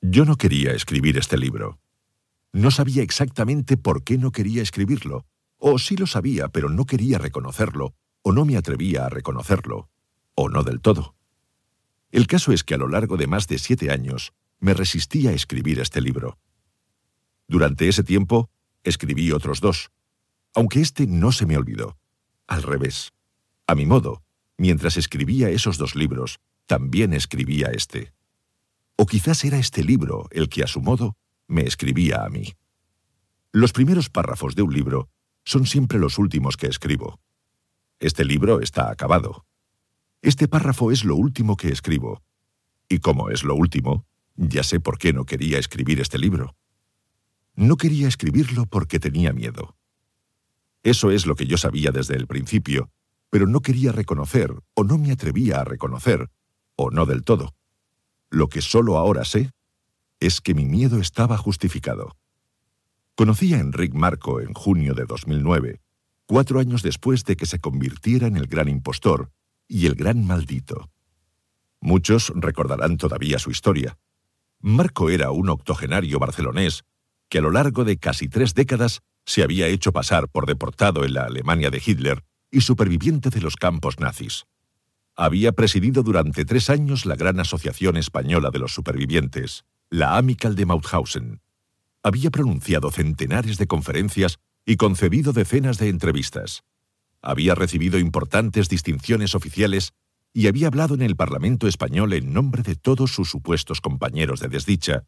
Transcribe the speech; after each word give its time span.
Yo 0.00 0.24
no 0.24 0.36
quería 0.36 0.72
escribir 0.72 1.16
este 1.16 1.38
libro. 1.38 1.80
No 2.52 2.70
sabía 2.70 3.02
exactamente 3.02 3.76
por 3.76 4.04
qué 4.04 4.18
no 4.18 4.32
quería 4.32 4.62
escribirlo, 4.62 5.26
o 5.58 5.78
sí 5.78 5.96
lo 5.96 6.06
sabía, 6.06 6.48
pero 6.48 6.68
no 6.68 6.84
quería 6.84 7.18
reconocerlo, 7.18 7.94
o 8.22 8.32
no 8.32 8.44
me 8.44 8.56
atrevía 8.56 9.06
a 9.06 9.08
reconocerlo, 9.08 9.90
o 10.34 10.48
no 10.48 10.62
del 10.62 10.80
todo. 10.80 11.14
El 12.10 12.26
caso 12.26 12.52
es 12.52 12.64
que 12.64 12.74
a 12.74 12.78
lo 12.78 12.88
largo 12.88 13.16
de 13.16 13.26
más 13.26 13.46
de 13.48 13.58
siete 13.58 13.90
años 13.90 14.32
me 14.58 14.74
resistí 14.74 15.26
a 15.28 15.32
escribir 15.32 15.80
este 15.80 16.00
libro. 16.00 16.38
Durante 17.48 17.88
ese 17.88 18.02
tiempo 18.02 18.50
escribí 18.84 19.32
otros 19.32 19.60
dos, 19.60 19.90
aunque 20.54 20.80
este 20.80 21.06
no 21.06 21.32
se 21.32 21.46
me 21.46 21.56
olvidó. 21.56 21.98
Al 22.46 22.62
revés. 22.62 23.12
A 23.66 23.74
mi 23.74 23.84
modo, 23.86 24.22
mientras 24.56 24.96
escribía 24.96 25.50
esos 25.50 25.78
dos 25.78 25.94
libros, 25.94 26.38
también 26.66 27.12
escribía 27.12 27.68
este. 27.68 28.12
O 28.96 29.06
quizás 29.06 29.44
era 29.44 29.58
este 29.58 29.84
libro 29.84 30.26
el 30.30 30.48
que 30.48 30.62
a 30.62 30.66
su 30.66 30.80
modo 30.80 31.16
me 31.46 31.62
escribía 31.62 32.24
a 32.24 32.28
mí. 32.28 32.54
Los 33.52 33.72
primeros 33.72 34.10
párrafos 34.10 34.54
de 34.54 34.62
un 34.62 34.72
libro 34.72 35.08
son 35.44 35.66
siempre 35.66 35.98
los 35.98 36.18
últimos 36.18 36.56
que 36.56 36.66
escribo. 36.66 37.20
Este 38.00 38.24
libro 38.24 38.60
está 38.60 38.90
acabado. 38.90 39.46
Este 40.22 40.48
párrafo 40.48 40.90
es 40.90 41.04
lo 41.04 41.14
último 41.14 41.56
que 41.56 41.68
escribo. 41.68 42.22
Y 42.88 42.98
como 42.98 43.30
es 43.30 43.44
lo 43.44 43.54
último, 43.54 44.06
ya 44.34 44.62
sé 44.62 44.80
por 44.80 44.98
qué 44.98 45.12
no 45.12 45.24
quería 45.24 45.58
escribir 45.58 46.00
este 46.00 46.18
libro. 46.18 46.56
No 47.54 47.76
quería 47.76 48.08
escribirlo 48.08 48.66
porque 48.66 48.98
tenía 48.98 49.32
miedo. 49.32 49.76
Eso 50.82 51.10
es 51.10 51.26
lo 51.26 51.34
que 51.34 51.46
yo 51.46 51.58
sabía 51.58 51.90
desde 51.90 52.16
el 52.16 52.26
principio, 52.26 52.90
pero 53.30 53.46
no 53.46 53.60
quería 53.60 53.92
reconocer, 53.92 54.52
o 54.74 54.84
no 54.84 54.98
me 54.98 55.12
atrevía 55.12 55.60
a 55.60 55.64
reconocer, 55.64 56.30
o 56.76 56.90
no 56.90 57.06
del 57.06 57.24
todo. 57.24 57.54
Lo 58.36 58.50
que 58.50 58.60
solo 58.60 58.98
ahora 58.98 59.24
sé 59.24 59.50
es 60.20 60.42
que 60.42 60.52
mi 60.52 60.66
miedo 60.66 61.00
estaba 61.00 61.38
justificado. 61.38 62.18
Conocí 63.14 63.54
a 63.54 63.60
Enrique 63.60 63.96
Marco 63.96 64.42
en 64.42 64.52
junio 64.52 64.92
de 64.92 65.06
2009, 65.06 65.80
cuatro 66.26 66.60
años 66.60 66.82
después 66.82 67.24
de 67.24 67.36
que 67.36 67.46
se 67.46 67.60
convirtiera 67.60 68.26
en 68.26 68.36
el 68.36 68.46
gran 68.46 68.68
impostor 68.68 69.30
y 69.66 69.86
el 69.86 69.94
gran 69.94 70.26
maldito. 70.26 70.90
Muchos 71.80 72.30
recordarán 72.34 72.98
todavía 72.98 73.38
su 73.38 73.50
historia. 73.50 73.96
Marco 74.60 75.08
era 75.08 75.30
un 75.30 75.48
octogenario 75.48 76.18
barcelonés 76.18 76.84
que 77.30 77.38
a 77.38 77.40
lo 77.40 77.50
largo 77.50 77.84
de 77.84 77.96
casi 77.96 78.28
tres 78.28 78.52
décadas 78.52 79.00
se 79.24 79.44
había 79.44 79.66
hecho 79.68 79.92
pasar 79.92 80.28
por 80.28 80.44
deportado 80.44 81.06
en 81.06 81.14
la 81.14 81.24
Alemania 81.24 81.70
de 81.70 81.82
Hitler 81.82 82.22
y 82.50 82.60
superviviente 82.60 83.30
de 83.30 83.40
los 83.40 83.56
campos 83.56 83.98
nazis. 83.98 84.44
Había 85.18 85.52
presidido 85.52 86.02
durante 86.02 86.44
tres 86.44 86.68
años 86.68 87.06
la 87.06 87.16
Gran 87.16 87.40
Asociación 87.40 87.96
Española 87.96 88.50
de 88.50 88.58
los 88.58 88.74
Supervivientes, 88.74 89.64
la 89.88 90.18
Amical 90.18 90.54
de 90.56 90.66
Mauthausen. 90.66 91.40
Había 92.02 92.30
pronunciado 92.30 92.90
centenares 92.90 93.56
de 93.56 93.66
conferencias 93.66 94.38
y 94.66 94.76
concedido 94.76 95.32
decenas 95.32 95.78
de 95.78 95.88
entrevistas. 95.88 96.64
Había 97.22 97.54
recibido 97.54 97.98
importantes 97.98 98.68
distinciones 98.68 99.34
oficiales 99.34 99.94
y 100.34 100.48
había 100.48 100.66
hablado 100.66 100.94
en 100.94 101.00
el 101.00 101.16
Parlamento 101.16 101.66
español 101.66 102.12
en 102.12 102.34
nombre 102.34 102.62
de 102.62 102.74
todos 102.74 103.10
sus 103.10 103.30
supuestos 103.30 103.80
compañeros 103.80 104.40
de 104.40 104.48
desdicha, 104.48 105.04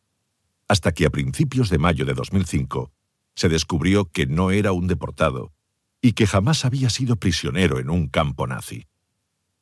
hasta 0.69 0.93
que 0.93 1.05
a 1.05 1.11
principios 1.11 1.69
de 1.69 1.77
mayo 1.77 2.07
de 2.07 2.15
2005 2.15 2.91
se 3.35 3.51
descubrió 3.51 4.07
que 4.07 4.27
no 4.27 4.53
era 4.53 4.73
un 4.73 4.87
deportado 4.87 5.53
y 6.01 6.13
que 6.13 6.27
jamás 6.27 6.65
había 6.65 6.89
sido 6.89 7.17
prisionero 7.17 7.79
en 7.79 7.91
un 7.91 8.09
campo 8.09 8.47
nazi. 8.47 8.87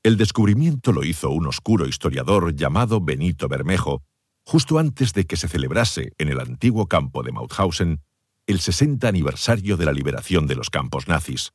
El 0.07 0.17
descubrimiento 0.17 0.93
lo 0.93 1.03
hizo 1.03 1.31
un 1.31 1.49
oscuro 1.49 1.89
historiador 1.89 2.55
llamado 2.55 3.01
Benito 3.01 3.49
Bermejo, 3.49 4.05
justo 4.45 4.79
antes 4.79 5.13
de 5.13 5.25
que 5.25 5.35
se 5.35 5.49
celebrase 5.49 6.13
en 6.19 6.29
el 6.29 6.39
antiguo 6.39 6.87
campo 6.87 7.25
de 7.25 7.33
Mauthausen 7.33 8.01
el 8.47 8.61
60 8.61 9.09
aniversario 9.09 9.77
de 9.77 9.85
la 9.85 9.93
liberación 9.93 10.47
de 10.47 10.55
los 10.55 10.71
campos 10.71 11.09
nazis, 11.09 11.55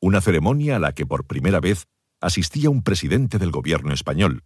una 0.00 0.22
ceremonia 0.22 0.76
a 0.76 0.78
la 0.78 0.92
que 0.92 1.04
por 1.04 1.26
primera 1.26 1.60
vez 1.60 1.84
asistía 2.22 2.70
un 2.70 2.82
presidente 2.82 3.38
del 3.38 3.50
gobierno 3.50 3.92
español, 3.92 4.44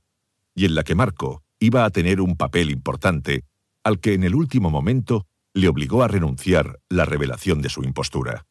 y 0.56 0.64
en 0.64 0.74
la 0.74 0.82
que 0.82 0.96
Marco 0.96 1.44
iba 1.60 1.84
a 1.84 1.90
tener 1.90 2.20
un 2.20 2.36
papel 2.36 2.70
importante, 2.70 3.44
al 3.84 4.00
que 4.00 4.14
en 4.14 4.24
el 4.24 4.34
último 4.34 4.68
momento 4.68 5.28
le 5.54 5.68
obligó 5.68 6.02
a 6.02 6.08
renunciar 6.08 6.80
la 6.88 7.04
revelación 7.04 7.62
de 7.62 7.68
su 7.68 7.84
impostura. 7.84 8.46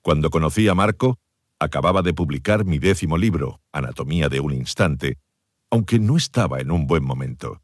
Cuando 0.00 0.30
conocí 0.30 0.68
a 0.68 0.76
Marco, 0.76 1.18
acababa 1.60 2.00
de 2.02 2.14
publicar 2.14 2.64
mi 2.64 2.78
décimo 2.78 3.18
libro, 3.18 3.60
Anatomía 3.70 4.28
de 4.28 4.40
un 4.40 4.52
Instante, 4.52 5.18
aunque 5.70 5.98
no 5.98 6.16
estaba 6.16 6.60
en 6.60 6.70
un 6.70 6.86
buen 6.86 7.04
momento. 7.04 7.62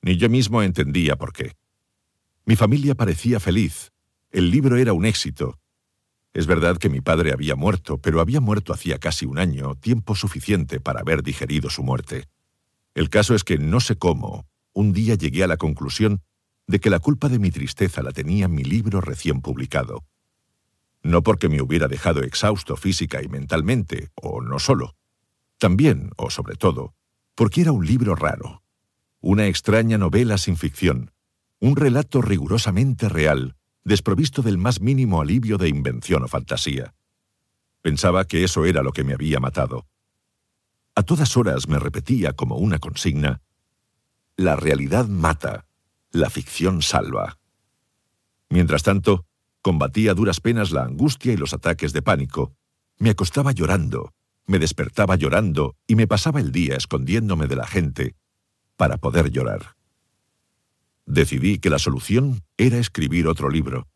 Ni 0.00 0.16
yo 0.16 0.30
mismo 0.30 0.62
entendía 0.62 1.16
por 1.16 1.32
qué. 1.32 1.56
Mi 2.46 2.56
familia 2.56 2.94
parecía 2.94 3.40
feliz. 3.40 3.92
El 4.30 4.50
libro 4.50 4.76
era 4.76 4.92
un 4.92 5.04
éxito. 5.04 5.58
Es 6.32 6.46
verdad 6.46 6.78
que 6.78 6.88
mi 6.88 7.00
padre 7.00 7.32
había 7.32 7.56
muerto, 7.56 7.98
pero 7.98 8.20
había 8.20 8.40
muerto 8.40 8.72
hacía 8.72 8.98
casi 8.98 9.26
un 9.26 9.38
año, 9.38 9.74
tiempo 9.74 10.14
suficiente 10.14 10.78
para 10.78 11.00
haber 11.00 11.24
digerido 11.24 11.68
su 11.68 11.82
muerte. 11.82 12.28
El 12.94 13.10
caso 13.10 13.34
es 13.34 13.42
que 13.42 13.58
no 13.58 13.80
sé 13.80 13.96
cómo, 13.96 14.46
un 14.72 14.92
día 14.92 15.16
llegué 15.16 15.42
a 15.42 15.48
la 15.48 15.56
conclusión 15.56 16.22
de 16.68 16.78
que 16.78 16.90
la 16.90 17.00
culpa 17.00 17.28
de 17.28 17.40
mi 17.40 17.50
tristeza 17.50 18.02
la 18.02 18.12
tenía 18.12 18.46
mi 18.46 18.62
libro 18.62 19.00
recién 19.00 19.42
publicado. 19.42 20.04
No 21.02 21.22
porque 21.22 21.48
me 21.48 21.62
hubiera 21.62 21.88
dejado 21.88 22.22
exhausto 22.22 22.76
física 22.76 23.22
y 23.22 23.28
mentalmente, 23.28 24.10
o 24.14 24.42
no 24.42 24.58
solo. 24.58 24.96
También, 25.58 26.10
o 26.16 26.30
sobre 26.30 26.56
todo, 26.56 26.94
porque 27.34 27.62
era 27.62 27.72
un 27.72 27.86
libro 27.86 28.14
raro. 28.14 28.62
Una 29.20 29.46
extraña 29.46 29.98
novela 29.98 30.38
sin 30.38 30.56
ficción, 30.56 31.12
un 31.58 31.76
relato 31.76 32.22
rigurosamente 32.22 33.08
real, 33.08 33.56
desprovisto 33.84 34.42
del 34.42 34.58
más 34.58 34.80
mínimo 34.80 35.20
alivio 35.20 35.58
de 35.58 35.68
invención 35.68 36.22
o 36.22 36.28
fantasía. 36.28 36.94
Pensaba 37.82 38.24
que 38.24 38.44
eso 38.44 38.64
era 38.64 38.82
lo 38.82 38.92
que 38.92 39.04
me 39.04 39.14
había 39.14 39.40
matado. 39.40 39.86
A 40.94 41.02
todas 41.02 41.36
horas 41.36 41.68
me 41.68 41.78
repetía 41.78 42.32
como 42.32 42.56
una 42.56 42.78
consigna, 42.78 43.40
la 44.36 44.56
realidad 44.56 45.06
mata, 45.06 45.66
la 46.12 46.30
ficción 46.30 46.82
salva. 46.82 47.38
Mientras 48.48 48.82
tanto, 48.82 49.26
combatía 49.62 50.12
a 50.12 50.14
duras 50.14 50.40
penas 50.40 50.70
la 50.70 50.84
angustia 50.84 51.32
y 51.32 51.36
los 51.36 51.54
ataques 51.54 51.92
de 51.92 52.02
pánico. 52.02 52.54
Me 52.98 53.10
acostaba 53.10 53.52
llorando, 53.52 54.12
me 54.46 54.58
despertaba 54.58 55.16
llorando 55.16 55.76
y 55.86 55.96
me 55.96 56.06
pasaba 56.06 56.40
el 56.40 56.52
día 56.52 56.76
escondiéndome 56.76 57.46
de 57.46 57.56
la 57.56 57.66
gente 57.66 58.14
para 58.76 58.96
poder 58.96 59.30
llorar 59.30 59.76
decidí 61.10 61.58
que 61.58 61.70
la 61.70 61.78
solución 61.78 62.42
era 62.56 62.78
escribir 62.78 63.26
otro 63.26 63.50
libro. 63.50 63.88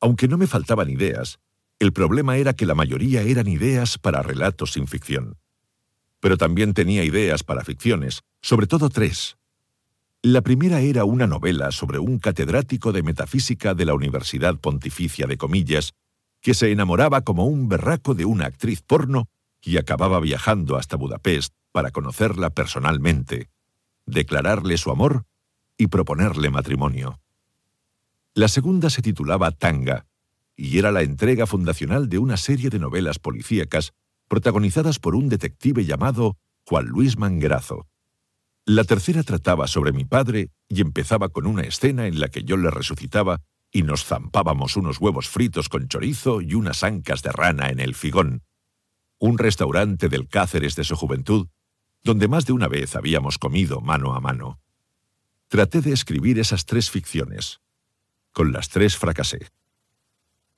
Aunque 0.00 0.28
no 0.28 0.38
me 0.38 0.46
faltaban 0.46 0.90
ideas, 0.90 1.38
el 1.78 1.92
problema 1.92 2.36
era 2.36 2.54
que 2.54 2.66
la 2.66 2.74
mayoría 2.74 3.22
eran 3.22 3.46
ideas 3.46 3.98
para 3.98 4.22
relatos 4.22 4.72
sin 4.72 4.86
ficción. 4.86 5.36
Pero 6.20 6.36
también 6.36 6.74
tenía 6.74 7.04
ideas 7.04 7.42
para 7.44 7.64
ficciones, 7.64 8.22
sobre 8.42 8.66
todo 8.66 8.88
tres. 8.88 9.36
La 10.22 10.42
primera 10.42 10.82
era 10.82 11.06
una 11.06 11.26
novela 11.26 11.72
sobre 11.72 11.98
un 11.98 12.18
catedrático 12.18 12.92
de 12.92 13.02
metafísica 13.02 13.72
de 13.72 13.86
la 13.86 13.94
Universidad 13.94 14.58
Pontificia 14.58 15.26
de 15.26 15.38
Comillas, 15.38 15.94
que 16.42 16.52
se 16.52 16.70
enamoraba 16.70 17.22
como 17.22 17.46
un 17.46 17.70
berraco 17.70 18.14
de 18.14 18.26
una 18.26 18.44
actriz 18.44 18.82
porno 18.82 19.30
y 19.62 19.78
acababa 19.78 20.20
viajando 20.20 20.76
hasta 20.76 20.96
Budapest 20.96 21.54
para 21.72 21.90
conocerla 21.90 22.50
personalmente, 22.50 23.48
declararle 24.04 24.76
su 24.76 24.90
amor 24.90 25.24
y 25.78 25.86
proponerle 25.86 26.50
matrimonio. 26.50 27.18
La 28.34 28.48
segunda 28.48 28.90
se 28.90 29.00
titulaba 29.00 29.52
Tanga, 29.52 30.04
y 30.54 30.78
era 30.78 30.92
la 30.92 31.00
entrega 31.00 31.46
fundacional 31.46 32.10
de 32.10 32.18
una 32.18 32.36
serie 32.36 32.68
de 32.68 32.78
novelas 32.78 33.18
policíacas 33.18 33.94
protagonizadas 34.28 34.98
por 34.98 35.14
un 35.14 35.30
detective 35.30 35.86
llamado 35.86 36.36
Juan 36.66 36.84
Luis 36.84 37.16
Manguerazo. 37.16 37.89
La 38.66 38.84
tercera 38.84 39.22
trataba 39.22 39.66
sobre 39.66 39.92
mi 39.92 40.04
padre 40.04 40.50
y 40.68 40.80
empezaba 40.80 41.30
con 41.30 41.46
una 41.46 41.62
escena 41.62 42.06
en 42.06 42.20
la 42.20 42.28
que 42.28 42.44
yo 42.44 42.56
le 42.56 42.70
resucitaba 42.70 43.40
y 43.72 43.82
nos 43.82 44.04
zampábamos 44.04 44.76
unos 44.76 45.00
huevos 45.00 45.28
fritos 45.28 45.68
con 45.68 45.88
chorizo 45.88 46.40
y 46.40 46.54
unas 46.54 46.82
ancas 46.82 47.22
de 47.22 47.32
rana 47.32 47.70
en 47.70 47.80
el 47.80 47.94
Figón, 47.94 48.42
un 49.18 49.38
restaurante 49.38 50.08
del 50.08 50.28
Cáceres 50.28 50.76
de 50.76 50.84
su 50.84 50.96
juventud, 50.96 51.48
donde 52.02 52.28
más 52.28 52.46
de 52.46 52.52
una 52.52 52.68
vez 52.68 52.96
habíamos 52.96 53.38
comido 53.38 53.80
mano 53.80 54.14
a 54.14 54.20
mano. 54.20 54.60
Traté 55.48 55.80
de 55.80 55.92
escribir 55.92 56.38
esas 56.38 56.64
tres 56.64 56.90
ficciones. 56.90 57.60
Con 58.32 58.52
las 58.52 58.68
tres 58.68 58.96
fracasé. 58.96 59.48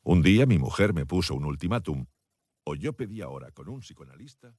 Un 0.03 0.23
día 0.23 0.47
mi 0.47 0.59
mujer 0.59 0.93
me 0.93 1.07
puso 1.07 1.35
un 1.35 1.45
ultimátum, 1.45 2.07
o 2.65 2.75
yo 2.75 2.93
pedía 2.93 3.27
ahora 3.27 3.51
con 3.53 3.69
un 3.69 3.81
psicoanalista... 3.81 4.55